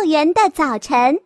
[0.00, 1.20] 校园的早晨。